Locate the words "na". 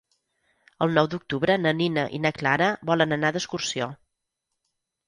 1.65-1.75, 2.25-2.33